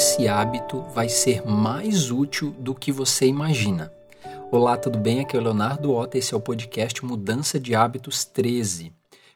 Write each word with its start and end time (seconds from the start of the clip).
esse 0.00 0.26
hábito 0.26 0.80
vai 0.94 1.10
ser 1.10 1.46
mais 1.46 2.10
útil 2.10 2.52
do 2.52 2.74
que 2.74 2.90
você 2.90 3.26
imagina. 3.26 3.92
Olá, 4.50 4.78
tudo 4.78 4.98
bem? 4.98 5.20
Aqui 5.20 5.36
é 5.36 5.38
o 5.38 5.42
Leonardo 5.42 5.92
Ota, 5.92 6.16
esse 6.16 6.32
é 6.32 6.36
o 6.38 6.40
podcast 6.40 7.04
Mudança 7.04 7.60
de 7.60 7.74
Hábitos 7.74 8.24
13. 8.24 8.94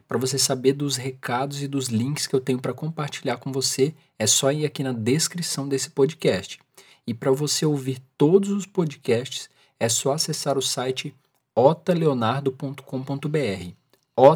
Para 0.08 0.16
você 0.16 0.38
saber 0.38 0.72
dos 0.72 0.96
recados 0.96 1.62
e 1.62 1.68
dos 1.68 1.88
links 1.88 2.26
que 2.26 2.34
eu 2.34 2.40
tenho 2.40 2.58
para 2.58 2.72
compartilhar 2.72 3.36
com 3.36 3.52
você, 3.52 3.94
é 4.18 4.26
só 4.26 4.50
ir 4.50 4.64
aqui 4.64 4.82
na 4.82 4.92
descrição 4.92 5.68
desse 5.68 5.90
podcast. 5.90 6.58
E 7.06 7.12
para 7.12 7.30
você 7.30 7.66
ouvir 7.66 7.98
todos 8.16 8.48
os 8.48 8.64
podcasts, 8.64 9.50
é 9.78 9.90
só 9.90 10.14
acessar 10.14 10.56
o 10.56 10.62
site 10.62 11.14
otaleonardo.com.br. 11.54 13.74
O 14.16 14.34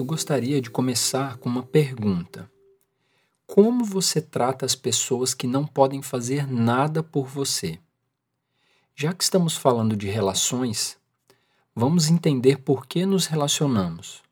Eu 0.00 0.04
gostaria 0.06 0.62
de 0.62 0.70
começar 0.70 1.36
com 1.36 1.46
uma 1.46 1.62
pergunta. 1.62 2.50
Como 3.46 3.84
você 3.84 4.18
trata 4.18 4.64
as 4.64 4.74
pessoas 4.74 5.34
que 5.34 5.46
não 5.46 5.66
podem 5.66 6.00
fazer 6.00 6.50
nada 6.50 7.02
por 7.02 7.26
você? 7.26 7.78
Já 8.96 9.12
que 9.12 9.22
estamos 9.22 9.58
falando 9.58 9.94
de 9.94 10.08
relações, 10.08 10.96
vamos 11.74 12.08
entender 12.08 12.60
por 12.60 12.86
que 12.86 13.04
nos 13.04 13.26
relacionamos. 13.26 14.22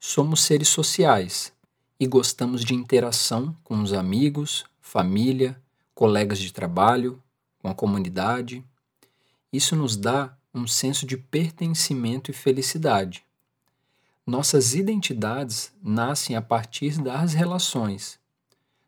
Somos 0.00 0.42
seres 0.42 0.66
sociais 0.66 1.52
e 2.00 2.04
gostamos 2.04 2.64
de 2.64 2.74
interação 2.74 3.56
com 3.62 3.80
os 3.80 3.92
amigos, 3.92 4.64
família, 4.80 5.62
colegas 5.94 6.40
de 6.40 6.52
trabalho, 6.52 7.22
com 7.62 7.68
a 7.68 7.74
comunidade. 7.74 8.64
Isso 9.52 9.76
nos 9.76 9.96
dá 9.96 10.36
um 10.52 10.66
senso 10.66 11.06
de 11.06 11.16
pertencimento 11.16 12.32
e 12.32 12.34
felicidade. 12.34 13.27
Nossas 14.28 14.74
identidades 14.74 15.72
nascem 15.82 16.36
a 16.36 16.42
partir 16.42 17.00
das 17.00 17.32
relações. 17.32 18.20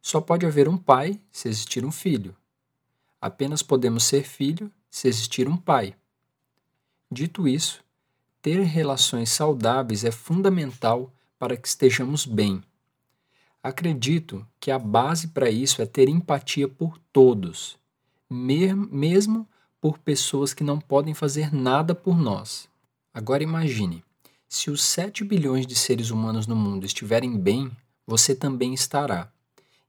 Só 0.02 0.20
pode 0.20 0.44
haver 0.44 0.68
um 0.68 0.76
pai 0.76 1.18
se 1.32 1.48
existir 1.48 1.84
um 1.84 1.90
filho. 1.90 2.36
Apenas 3.20 3.62
podemos 3.62 4.04
ser 4.04 4.22
filho 4.22 4.70
se 4.90 5.08
existir 5.08 5.48
um 5.48 5.56
pai. 5.56 5.96
Dito 7.10 7.48
isso, 7.48 7.82
ter 8.42 8.60
relações 8.60 9.30
saudáveis 9.30 10.04
é 10.04 10.10
fundamental 10.10 11.10
para 11.38 11.56
que 11.56 11.66
estejamos 11.66 12.26
bem 12.26 12.62
Acredito 13.62 14.46
que 14.58 14.70
a 14.70 14.78
base 14.78 15.28
para 15.28 15.50
isso 15.50 15.82
é 15.82 15.86
ter 15.86 16.08
empatia 16.08 16.66
por 16.66 16.98
todos, 17.12 17.78
mesmo 18.30 19.46
por 19.78 19.98
pessoas 19.98 20.54
que 20.54 20.64
não 20.64 20.80
podem 20.80 21.12
fazer 21.12 21.52
nada 21.52 21.94
por 21.94 22.18
nós. 22.18 22.70
Agora 23.12 23.42
imagine, 23.42 24.02
se 24.50 24.70
os 24.70 24.82
7 24.82 25.24
bilhões 25.24 25.66
de 25.66 25.74
seres 25.74 26.10
humanos 26.10 26.46
no 26.46 26.54
mundo 26.54 26.84
estiverem 26.84 27.38
bem, 27.38 27.70
você 28.06 28.34
também 28.34 28.74
estará. 28.74 29.32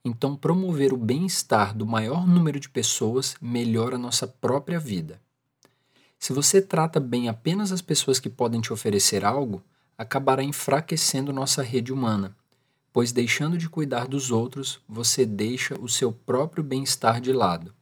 Então, 0.06 0.38
promover 0.38 0.94
o 0.94 0.98
bem-estar 0.98 1.76
do 1.76 1.86
maior 1.86 2.26
número 2.26 2.62
de 2.62 2.70
pessoas 2.70 3.36
melhora 3.42 3.98
nossa 3.98 4.26
própria 4.26 4.80
vida. 4.80 5.20
Se 6.18 6.32
você 6.32 6.62
trata 6.62 7.00
bem 7.00 7.28
apenas 7.28 7.74
as 7.74 7.82
pessoas 7.82 8.22
que 8.22 8.30
podem 8.30 8.62
te 8.62 8.72
oferecer 8.72 9.26
algo, 9.26 9.62
acabará 9.98 10.42
enfraquecendo 10.42 11.34
nossa 11.34 11.62
rede 11.62 11.92
humana 11.92 12.34
pois 12.94 13.12
deixando 13.12 13.58
de 13.58 13.70
cuidar 13.70 14.08
dos 14.08 14.32
outros, 14.32 14.80
você 14.88 15.26
deixa 15.26 15.80
o 15.80 15.88
seu 15.88 16.12
próprio 16.12 16.64
bem-estar 16.64 17.22
de 17.22 17.32
lado. 17.32 17.74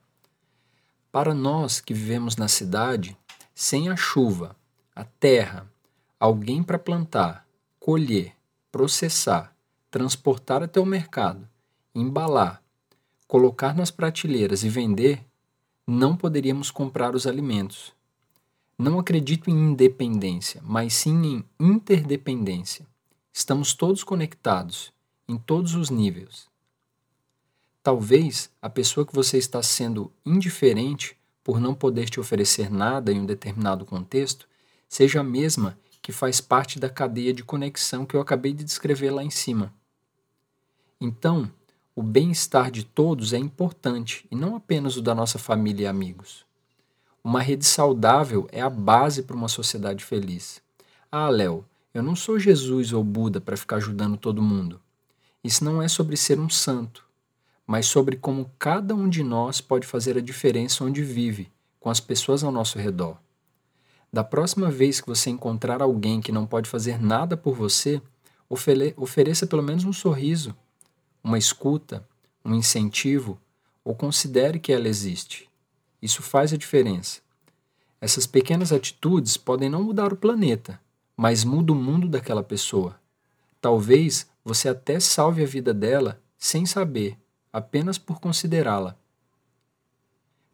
Para 1.11 1.33
nós 1.33 1.81
que 1.81 1.93
vivemos 1.93 2.35
na 2.35 2.47
cidade, 2.47 3.17
sem 3.55 3.89
a 3.89 3.95
chuva, 3.95 4.55
a 4.95 5.03
terra, 5.03 5.68
alguém 6.19 6.61
para 6.61 6.77
plantar, 6.77 7.47
colher, 7.79 8.35
processar, 8.71 9.55
transportar 9.89 10.61
até 10.61 10.79
o 10.79 10.85
mercado, 10.85 11.47
embalar, 11.95 12.61
colocar 13.25 13.73
nas 13.73 13.89
prateleiras 13.89 14.63
e 14.63 14.69
vender, 14.69 15.23
não 15.87 16.17
poderíamos 16.17 16.69
comprar 16.69 17.15
os 17.15 17.25
alimentos. 17.25 17.93
Não 18.77 18.99
acredito 18.99 19.49
em 19.49 19.71
independência, 19.71 20.61
mas 20.63 20.93
sim 20.93 21.25
em 21.25 21.45
interdependência. 21.59 22.85
Estamos 23.31 23.73
todos 23.73 24.03
conectados 24.03 24.91
em 25.27 25.37
todos 25.37 25.75
os 25.75 25.89
níveis. 25.89 26.47
Talvez 27.81 28.51
a 28.61 28.69
pessoa 28.69 29.05
que 29.05 29.15
você 29.15 29.37
está 29.37 29.63
sendo 29.63 30.11
indiferente 30.25 31.17
por 31.43 31.59
não 31.59 31.73
poder 31.73 32.09
te 32.09 32.19
oferecer 32.19 32.69
nada 32.69 33.11
em 33.11 33.21
um 33.21 33.25
determinado 33.25 33.85
contexto 33.85 34.47
seja 34.87 35.21
a 35.21 35.23
mesma 35.23 35.77
que 36.09 36.13
faz 36.13 36.41
parte 36.41 36.79
da 36.79 36.89
cadeia 36.89 37.31
de 37.31 37.43
conexão 37.43 38.03
que 38.03 38.15
eu 38.15 38.19
acabei 38.19 38.51
de 38.51 38.63
descrever 38.63 39.11
lá 39.11 39.23
em 39.23 39.29
cima. 39.29 39.71
Então, 40.99 41.51
o 41.95 42.01
bem-estar 42.01 42.71
de 42.71 42.83
todos 42.83 43.31
é 43.31 43.37
importante 43.37 44.25
e 44.31 44.35
não 44.35 44.55
apenas 44.55 44.97
o 44.97 45.03
da 45.03 45.13
nossa 45.13 45.37
família 45.37 45.83
e 45.83 45.87
amigos. 45.87 46.43
Uma 47.23 47.41
rede 47.41 47.63
saudável 47.63 48.49
é 48.51 48.59
a 48.59 48.71
base 48.71 49.21
para 49.21 49.35
uma 49.35 49.47
sociedade 49.47 50.03
feliz. 50.03 50.63
Ah, 51.11 51.29
Léo, 51.29 51.63
eu 51.93 52.01
não 52.01 52.15
sou 52.15 52.39
Jesus 52.39 52.91
ou 52.91 53.03
Buda 53.03 53.39
para 53.39 53.55
ficar 53.55 53.75
ajudando 53.75 54.17
todo 54.17 54.41
mundo. 54.41 54.81
Isso 55.43 55.63
não 55.63 55.79
é 55.79 55.87
sobre 55.87 56.17
ser 56.17 56.39
um 56.39 56.49
santo, 56.49 57.05
mas 57.67 57.85
sobre 57.85 58.15
como 58.15 58.49
cada 58.57 58.95
um 58.95 59.07
de 59.07 59.21
nós 59.21 59.61
pode 59.61 59.85
fazer 59.85 60.17
a 60.17 60.21
diferença 60.21 60.83
onde 60.83 61.03
vive, 61.03 61.51
com 61.79 61.91
as 61.91 61.99
pessoas 61.99 62.43
ao 62.43 62.51
nosso 62.51 62.79
redor. 62.79 63.15
Da 64.11 64.23
próxima 64.23 64.71
vez 64.71 64.99
que 64.99 65.07
você 65.07 65.29
encontrar 65.29 65.81
alguém 65.81 66.19
que 66.19 66.31
não 66.31 66.45
pode 66.45 66.67
fazer 66.67 66.99
nada 66.99 67.37
por 67.37 67.53
você, 67.55 68.01
ofereça 68.49 69.45
pelo 69.45 69.61
menos 69.61 69.85
um 69.85 69.93
sorriso, 69.93 70.55
uma 71.23 71.37
escuta, 71.37 72.07
um 72.43 72.55
incentivo 72.55 73.39
ou 73.83 73.93
considere 73.93 74.59
que 74.59 74.73
ela 74.73 74.87
existe. 74.87 75.47
Isso 76.01 76.23
faz 76.23 76.51
a 76.51 76.57
diferença. 76.57 77.21
Essas 78.01 78.25
pequenas 78.25 78.71
atitudes 78.71 79.37
podem 79.37 79.69
não 79.69 79.83
mudar 79.83 80.11
o 80.11 80.17
planeta, 80.17 80.79
mas 81.15 81.43
muda 81.43 81.73
o 81.73 81.75
mundo 81.75 82.07
daquela 82.07 82.43
pessoa. 82.43 82.99
Talvez 83.61 84.27
você 84.43 84.69
até 84.69 84.99
salve 84.99 85.43
a 85.43 85.47
vida 85.47 85.73
dela 85.73 86.19
sem 86.37 86.65
saber, 86.65 87.17
apenas 87.51 87.97
por 87.97 88.19
considerá-la. 88.19 88.97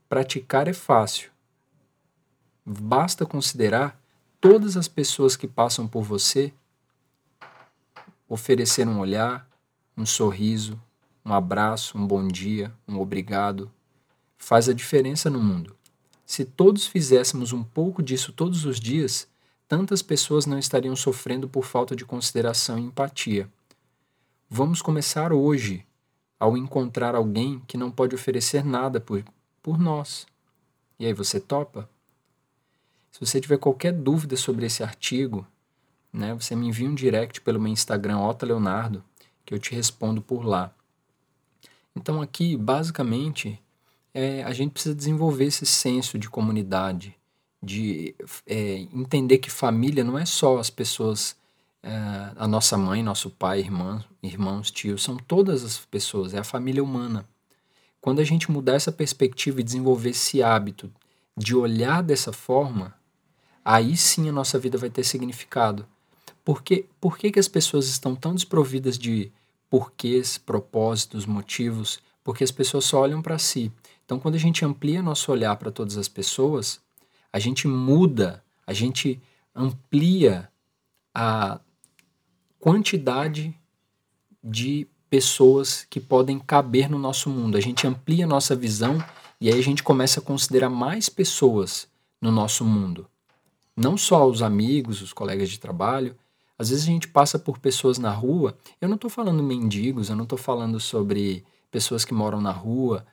Praticar 0.10 0.68
é 0.68 0.74
fácil. 0.74 1.35
Basta 2.66 3.28
considerar 3.28 4.02
todas 4.42 4.76
as 4.76 4.88
pessoas 4.88 5.36
que 5.36 5.48
passam 5.48 5.88
por 5.88 6.04
você, 6.04 6.52
oferecer 8.28 8.88
um 8.88 9.00
olhar, 9.00 9.48
um 9.96 10.04
sorriso, 10.04 10.82
um 11.24 11.32
abraço, 11.32 11.96
um 11.96 12.08
bom 12.08 12.28
dia, 12.28 12.74
um 12.88 13.00
obrigado. 13.00 13.72
Faz 14.36 14.68
a 14.68 14.74
diferença 14.74 15.30
no 15.30 15.40
mundo. 15.40 15.76
Se 16.26 16.44
todos 16.44 16.88
fizéssemos 16.88 17.54
um 17.54 17.64
pouco 17.64 18.02
disso 18.02 18.34
todos 18.34 18.66
os 18.66 18.80
dias, 18.80 19.28
tantas 19.68 20.02
pessoas 20.02 20.48
não 20.48 20.58
estariam 20.58 20.96
sofrendo 20.96 21.48
por 21.48 21.66
falta 21.66 21.96
de 21.96 22.04
consideração 22.04 22.80
e 22.80 22.84
empatia. 22.84 23.48
Vamos 24.50 24.82
começar 24.82 25.32
hoje 25.32 25.86
ao 26.40 26.58
encontrar 26.58 27.14
alguém 27.14 27.62
que 27.68 27.78
não 27.78 27.92
pode 27.92 28.16
oferecer 28.16 28.66
nada 28.66 29.00
por, 29.00 29.24
por 29.62 29.78
nós. 29.78 30.26
E 31.00 31.06
aí 31.06 31.14
você 31.14 31.40
topa? 31.40 31.88
Se 33.16 33.26
você 33.26 33.40
tiver 33.40 33.58
qualquer 33.58 33.94
dúvida 33.94 34.36
sobre 34.36 34.66
esse 34.66 34.84
artigo, 34.84 35.48
né, 36.12 36.34
você 36.34 36.54
me 36.54 36.68
envia 36.68 36.90
um 36.90 36.94
direct 36.94 37.40
pelo 37.40 37.62
meu 37.62 37.72
Instagram, 37.72 38.20
Ota 38.20 38.46
Leonardo, 38.46 39.02
que 39.46 39.54
eu 39.54 39.58
te 39.58 39.74
respondo 39.74 40.22
por 40.22 40.46
lá. 40.46 40.70
Então 41.96 42.22
aqui, 42.22 42.58
basicamente, 42.58 43.58
é, 44.14 44.44
a 44.44 44.52
gente 44.52 44.74
precisa 44.74 44.94
desenvolver 44.94 45.46
esse 45.46 45.66
senso 45.66 46.20
de 46.20 46.30
comunidade, 46.30 47.16
de 47.64 48.14
é, 48.46 48.80
entender 48.94 49.38
que 49.38 49.50
família 49.50 50.04
não 50.04 50.20
é 50.20 50.26
só 50.26 50.58
as 50.58 50.70
pessoas 50.70 51.38
é, 51.82 52.34
a 52.36 52.46
nossa 52.46 52.78
mãe, 52.78 53.02
nosso 53.02 53.30
pai, 53.30 53.62
irmã, 53.62 54.04
irmãos, 54.22 54.70
tios, 54.70 55.02
são 55.02 55.16
todas 55.16 55.64
as 55.64 55.78
pessoas, 55.86 56.34
é 56.34 56.40
a 56.40 56.44
família 56.44 56.84
humana. 56.84 57.26
Quando 58.02 58.20
a 58.20 58.26
gente 58.26 58.52
mudar 58.52 58.74
essa 58.74 58.92
perspectiva 58.92 59.62
e 59.62 59.64
desenvolver 59.64 60.10
esse 60.10 60.44
hábito 60.44 60.92
de 61.38 61.56
olhar 61.56 62.04
dessa 62.04 62.34
forma, 62.34 62.94
aí 63.66 63.98
sim 63.98 64.30
a 64.30 64.32
nossa 64.32 64.60
vida 64.60 64.78
vai 64.78 64.92
ter 64.92 65.04
significado. 65.04 65.88
Porque, 66.44 66.86
por 67.02 67.18
que, 67.18 67.32
que 67.32 67.40
as 67.40 67.48
pessoas 67.48 67.88
estão 67.88 68.16
tão 68.16 68.36
desprovidas 68.36 69.00
de 69.00 69.32
porquês, 69.68 70.38
propósitos, 70.38 71.26
motivos? 71.26 72.00
Porque 72.24 72.44
as 72.44 72.52
pessoas 72.52 72.86
só 72.86 73.02
olham 73.02 73.20
para 73.20 73.40
si. 73.40 73.72
Então, 74.06 74.20
quando 74.20 74.36
a 74.36 74.40
gente 74.40 74.64
amplia 74.64 75.02
nosso 75.02 75.32
olhar 75.32 75.56
para 75.56 75.72
todas 75.72 75.98
as 75.98 76.08
pessoas, 76.08 76.80
a 77.34 77.40
gente 77.40 77.68
muda, 77.68 78.44
a 78.68 78.74
gente 78.74 79.20
amplia 79.56 80.48
a 81.14 81.60
quantidade 82.60 83.56
de 84.44 84.88
pessoas 85.10 85.88
que 85.90 86.00
podem 86.00 86.38
caber 86.38 86.90
no 86.90 87.00
nosso 87.00 87.30
mundo. 87.30 87.58
A 87.58 87.62
gente 87.62 87.88
amplia 87.88 88.26
a 88.26 88.28
nossa 88.28 88.56
visão 88.56 89.04
e 89.42 89.50
aí 89.50 89.58
a 89.58 89.64
gente 89.64 89.82
começa 89.82 90.20
a 90.20 90.24
considerar 90.24 90.70
mais 90.70 91.10
pessoas 91.10 91.88
no 92.22 92.32
nosso 92.32 92.64
mundo. 92.64 93.08
Não 93.76 93.98
só 93.98 94.26
os 94.28 94.42
amigos, 94.42 95.02
os 95.02 95.12
colegas 95.12 95.50
de 95.50 95.60
trabalho. 95.60 96.16
Às 96.58 96.70
vezes 96.70 96.86
a 96.86 96.88
gente 96.88 97.08
passa 97.10 97.38
por 97.38 97.60
pessoas 97.60 97.98
na 97.98 98.12
rua. 98.12 98.58
Eu 98.80 98.88
não 98.88 98.96
estou 98.96 99.10
falando 99.10 99.44
mendigos, 99.44 100.10
eu 100.10 100.16
não 100.16 100.24
estou 100.24 100.38
falando 100.38 100.80
sobre 100.80 101.44
pessoas 101.70 102.06
que 102.06 102.14
moram 102.14 102.40
na 102.40 102.52
rua. 102.52 103.06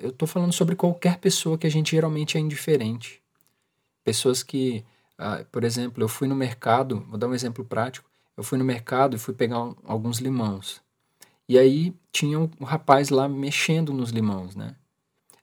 Eu 0.00 0.10
estou 0.10 0.26
falando 0.26 0.52
sobre 0.52 0.74
qualquer 0.74 1.18
pessoa 1.18 1.58
que 1.58 1.66
a 1.66 1.70
gente 1.70 1.90
geralmente 1.90 2.38
é 2.38 2.40
indiferente. 2.40 3.20
Pessoas 4.02 4.42
que, 4.42 4.82
ah, 5.18 5.44
por 5.52 5.64
exemplo, 5.64 6.02
eu 6.02 6.08
fui 6.08 6.26
no 6.26 6.34
mercado, 6.34 7.04
vou 7.08 7.18
dar 7.18 7.28
um 7.28 7.34
exemplo 7.34 7.64
prático. 7.64 8.08
Eu 8.36 8.42
fui 8.42 8.56
no 8.56 8.64
mercado 8.64 9.16
e 9.16 9.18
fui 9.18 9.34
pegar 9.34 9.62
um, 9.62 9.76
alguns 9.84 10.18
limões. 10.18 10.80
E 11.46 11.58
aí 11.58 11.94
tinha 12.10 12.40
um, 12.40 12.48
um 12.58 12.64
rapaz 12.64 13.10
lá 13.10 13.28
mexendo 13.28 13.92
nos 13.92 14.10
limões, 14.10 14.56
né? 14.56 14.76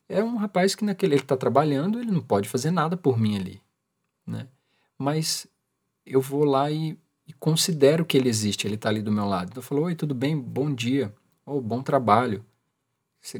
É 0.09 0.23
um 0.23 0.37
rapaz 0.37 0.73
que 0.73 0.85
naquele 0.85 1.13
ele 1.13 1.21
está 1.21 1.37
trabalhando, 1.37 1.99
ele 1.99 2.09
não 2.09 2.21
pode 2.21 2.49
fazer 2.49 2.71
nada 2.71 2.95
por 2.97 3.19
mim 3.19 3.35
ali, 3.35 3.61
né? 4.27 4.47
Mas 4.97 5.47
eu 6.05 6.21
vou 6.21 6.43
lá 6.43 6.69
e, 6.69 6.97
e 7.25 7.33
considero 7.33 8.05
que 8.05 8.17
ele 8.17 8.29
existe, 8.29 8.67
ele 8.67 8.75
está 8.75 8.89
ali 8.89 9.01
do 9.01 9.11
meu 9.11 9.25
lado. 9.25 9.49
Então 9.49 9.61
eu 9.61 9.65
falo, 9.65 9.83
oi, 9.83 9.95
tudo 9.95 10.13
bem? 10.13 10.37
Bom 10.37 10.73
dia. 10.73 11.13
Oh, 11.45 11.61
bom 11.61 11.81
trabalho. 11.81 12.45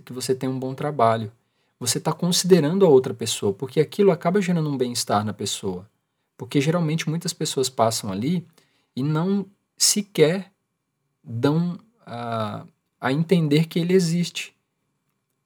Que 0.04 0.14
você 0.14 0.34
tem 0.34 0.50
um 0.50 0.60
bom 0.60 0.74
trabalho. 0.74 1.32
Você 1.80 1.98
está 1.98 2.12
considerando 2.12 2.86
a 2.86 2.90
outra 2.90 3.14
pessoa, 3.14 3.54
porque 3.54 3.80
aquilo 3.80 4.12
acaba 4.12 4.42
gerando 4.42 4.70
um 4.70 4.78
bem-estar 4.78 5.24
na 5.24 5.34
pessoa. 5.34 5.88
Porque 6.36 6.60
geralmente 6.60 7.10
muitas 7.10 7.34
pessoas 7.34 7.70
passam 7.70 8.12
ali 8.12 8.46
e 8.96 9.04
não 9.04 9.46
sequer 9.78 10.52
dão 11.24 11.78
a, 12.06 12.66
a 13.00 13.12
entender 13.12 13.68
que 13.68 13.80
ele 13.80 13.94
existe. 13.94 14.56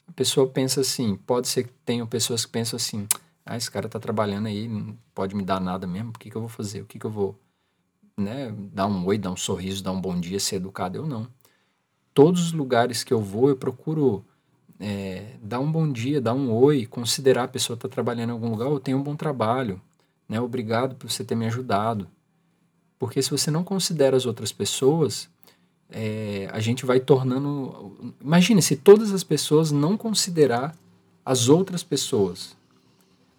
A 0.07 0.11
pessoa 0.11 0.47
pensa 0.47 0.81
assim, 0.81 1.15
pode 1.15 1.47
ser 1.47 1.65
que 1.65 1.73
tenham 1.85 2.07
pessoas 2.07 2.45
que 2.45 2.51
pensam 2.51 2.77
assim, 2.77 3.07
ah, 3.45 3.57
esse 3.57 3.69
cara 3.69 3.87
está 3.87 3.99
trabalhando 3.99 4.47
aí, 4.47 4.67
não 4.67 4.97
pode 5.13 5.35
me 5.35 5.43
dar 5.43 5.59
nada 5.59 5.87
mesmo, 5.87 6.09
o 6.09 6.19
que, 6.19 6.29
que 6.29 6.35
eu 6.35 6.41
vou 6.41 6.49
fazer? 6.49 6.81
O 6.81 6.85
que, 6.85 6.99
que 6.99 7.05
eu 7.05 7.11
vou 7.11 7.39
né, 8.17 8.53
dar 8.73 8.87
um 8.87 9.05
oi, 9.05 9.17
dar 9.17 9.31
um 9.31 9.37
sorriso, 9.37 9.83
dar 9.83 9.91
um 9.91 10.01
bom 10.01 10.19
dia, 10.19 10.39
ser 10.39 10.57
educado? 10.57 10.97
Eu 10.97 11.07
não. 11.07 11.27
Todos 12.13 12.41
os 12.47 12.53
lugares 12.53 13.03
que 13.03 13.13
eu 13.13 13.21
vou, 13.21 13.49
eu 13.49 13.57
procuro 13.57 14.25
é, 14.79 15.35
dar 15.41 15.59
um 15.59 15.71
bom 15.71 15.91
dia, 15.91 16.19
dar 16.19 16.33
um 16.33 16.51
oi, 16.51 16.85
considerar 16.85 17.43
a 17.43 17.47
pessoa 17.47 17.75
está 17.75 17.87
trabalhando 17.87 18.29
em 18.29 18.33
algum 18.33 18.49
lugar, 18.49 18.65
eu 18.67 18.79
tenho 18.79 18.97
um 18.97 19.03
bom 19.03 19.15
trabalho, 19.15 19.81
né? 20.27 20.39
Obrigado 20.41 20.95
por 20.95 21.09
você 21.09 21.23
ter 21.23 21.35
me 21.35 21.45
ajudado. 21.45 22.07
Porque 22.97 23.21
se 23.21 23.31
você 23.31 23.49
não 23.49 23.63
considera 23.63 24.15
as 24.15 24.25
outras 24.25 24.51
pessoas, 24.51 25.29
é, 25.89 26.47
a 26.51 26.59
gente 26.59 26.85
vai 26.85 26.99
tornando. 26.99 28.15
Imagine 28.21 28.61
se 28.61 28.75
todas 28.75 29.11
as 29.11 29.23
pessoas 29.23 29.71
não 29.71 29.97
considerar 29.97 30.75
as 31.25 31.49
outras 31.49 31.83
pessoas. 31.83 32.55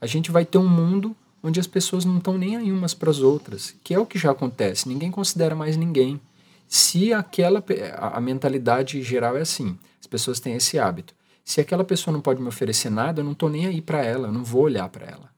A 0.02 0.06
gente 0.06 0.32
vai 0.32 0.44
ter 0.44 0.58
um 0.58 0.68
mundo 0.68 1.14
onde 1.40 1.60
as 1.60 1.66
pessoas 1.68 2.04
não 2.04 2.18
estão 2.18 2.36
nem 2.36 2.56
aí 2.56 2.72
umas 2.72 2.92
para 2.92 3.08
as 3.08 3.20
outras, 3.20 3.72
que 3.84 3.94
é 3.94 3.98
o 4.00 4.04
que 4.04 4.18
já 4.18 4.32
acontece. 4.32 4.88
Ninguém 4.88 5.12
considera 5.12 5.54
mais 5.54 5.76
ninguém. 5.76 6.20
Se 6.66 7.12
aquela 7.12 7.64
a, 7.96 8.20
mentalidade 8.20 9.00
geral 9.00 9.36
é 9.36 9.42
assim, 9.42 9.78
as 10.00 10.08
pessoas 10.08 10.40
têm 10.40 10.54
esse 10.54 10.76
hábito. 10.76 11.14
Se 11.44 11.60
aquela 11.60 11.84
pessoa 11.84 12.12
não 12.12 12.20
pode 12.20 12.42
me 12.42 12.48
oferecer 12.48 12.90
nada, 12.90 13.20
eu 13.20 13.24
não 13.24 13.30
estou 13.30 13.48
nem 13.48 13.64
aí 13.64 13.80
para 13.80 14.04
ela, 14.04 14.26
eu 14.26 14.32
não 14.32 14.42
vou 14.42 14.62
olhar 14.62 14.88
para 14.88 15.06
ela. 15.06 15.30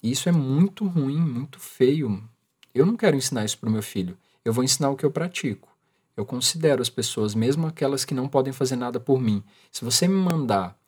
Isso 0.00 0.28
é 0.28 0.32
muito 0.32 0.86
ruim, 0.86 1.18
muito 1.18 1.58
feio. 1.58 2.22
Eu 2.72 2.86
não 2.86 2.96
quero 2.96 3.16
ensinar 3.16 3.44
isso 3.44 3.58
para 3.58 3.68
o 3.68 3.72
meu 3.72 3.82
filho. 3.82 4.16
Eu 4.44 4.52
vou 4.52 4.62
ensinar 4.62 4.90
o 4.90 4.96
que 4.96 5.04
eu 5.04 5.10
pratico. 5.10 5.68
Eu 6.16 6.24
considero 6.24 6.80
as 6.80 6.88
pessoas, 6.88 7.34
mesmo 7.34 7.66
aquelas 7.66 8.04
que 8.04 8.14
não 8.14 8.28
podem 8.28 8.52
fazer 8.52 8.76
nada 8.76 9.00
por 9.00 9.20
mim. 9.20 9.42
Se 9.72 9.84
você 9.84 10.06
me 10.06 10.14
mandar, 10.14 10.78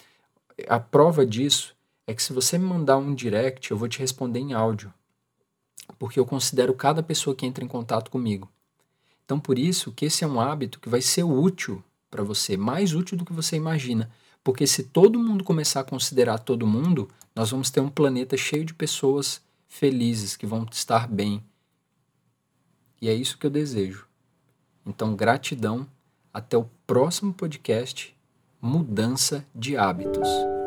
a 0.69 0.79
prova 0.79 1.27
disso 1.27 1.77
é 2.09 2.15
que 2.15 2.23
se 2.23 2.33
você 2.33 2.57
me 2.57 2.65
mandar 2.65 2.97
um 2.97 3.15
direct, 3.15 3.71
eu 3.71 3.77
vou 3.77 3.87
te 3.87 3.99
responder 3.99 4.41
em 4.41 4.55
áudio. 4.55 4.93
Porque 5.99 6.19
eu 6.19 6.25
considero 6.25 6.73
cada 6.73 7.03
pessoa 7.03 7.37
que 7.37 7.45
entra 7.45 7.63
em 7.63 7.69
contato 7.69 8.11
comigo. 8.11 8.51
Então, 9.27 9.39
por 9.39 9.59
isso 9.59 9.93
que 9.93 10.07
esse 10.07 10.25
é 10.25 10.27
um 10.27 10.41
hábito 10.41 10.81
que 10.81 10.89
vai 10.89 11.03
ser 11.03 11.23
útil 11.23 11.85
para 12.11 12.23
você, 12.23 12.57
mais 12.57 12.95
útil 12.95 13.19
do 13.19 13.27
que 13.27 13.33
você 13.35 13.57
imagina. 13.57 14.11
Porque 14.43 14.67
se 14.67 14.85
todo 14.85 15.19
mundo 15.19 15.45
começar 15.45 15.81
a 15.81 15.85
considerar 15.85 16.39
todo 16.39 16.67
mundo, 16.67 17.11
nós 17.37 17.51
vamos 17.51 17.69
ter 17.69 17.81
um 17.81 17.91
planeta 17.91 18.39
cheio 18.39 18.65
de 18.65 18.73
pessoas 18.73 19.43
felizes, 19.69 20.35
que 20.35 20.47
vão 20.47 20.67
estar 20.73 21.07
bem, 21.07 21.45
e 23.03 23.09
é 23.11 23.13
isso 23.13 23.37
que 23.37 23.47
eu 23.47 23.51
desejo. 23.51 24.07
Então, 24.87 25.15
gratidão. 25.15 25.87
Até 26.33 26.57
o 26.57 26.69
próximo 26.87 27.35
podcast 27.35 28.17
Mudança 28.61 29.47
de 29.55 29.77
Hábitos. 29.77 30.58